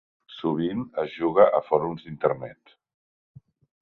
[0.35, 2.77] Sovint es juga a fòrums d'Internet.